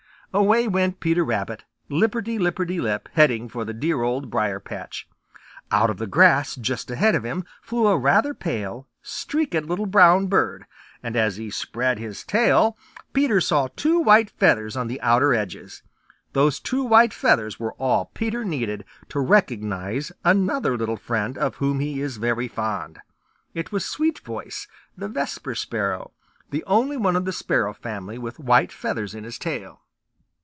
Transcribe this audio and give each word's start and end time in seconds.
Away 0.33 0.65
went 0.65 1.01
Peter 1.01 1.25
Rabbit, 1.25 1.65
lipperty 1.89 2.39
lipperty 2.39 2.79
lip, 2.79 3.09
heading 3.15 3.49
for 3.49 3.65
the 3.65 3.73
dear 3.73 4.01
Old 4.01 4.29
Briar 4.29 4.61
patch. 4.61 5.05
Out 5.71 5.89
of 5.89 5.97
the 5.97 6.07
grass 6.07 6.55
just 6.55 6.89
ahead 6.89 7.15
of 7.15 7.25
him 7.25 7.43
flew 7.61 7.87
a 7.87 7.97
rather 7.97 8.33
pale, 8.33 8.87
streaked 9.01 9.55
little 9.65 9.85
brown 9.87 10.27
bird, 10.27 10.65
and 11.03 11.17
as 11.17 11.35
he 11.35 11.49
spread 11.51 11.99
his 11.99 12.23
tail 12.23 12.77
Peter 13.11 13.41
saw 13.41 13.67
two 13.75 13.99
white 13.99 14.29
feathers 14.29 14.77
on 14.77 14.87
the 14.87 15.01
outer 15.01 15.33
edges. 15.33 15.83
Those 16.31 16.61
two 16.61 16.85
white 16.85 17.13
feathers 17.13 17.59
were 17.59 17.73
all 17.73 18.05
Peter 18.13 18.45
needed 18.45 18.85
to 19.09 19.19
recognize 19.19 20.13
another 20.23 20.77
little 20.77 20.95
friend 20.95 21.37
of 21.37 21.55
whom 21.55 21.81
he 21.81 21.99
is 21.99 22.15
very 22.15 22.47
fond. 22.47 23.01
It 23.53 23.73
was 23.73 23.83
Sweetvoice 23.83 24.69
the 24.95 25.09
Vesper 25.09 25.55
Sparrow, 25.55 26.11
the 26.51 26.63
only 26.63 26.95
one 26.95 27.17
of 27.17 27.25
the 27.25 27.33
Sparrow 27.33 27.73
family 27.73 28.17
with 28.17 28.39
white 28.39 28.71
feathers 28.71 29.13
in 29.13 29.25
his 29.25 29.37
tail. 29.37 29.81